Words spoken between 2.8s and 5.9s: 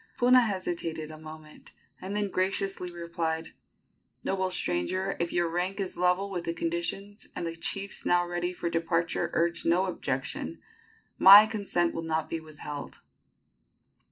replied: "Noble stranger, if your rank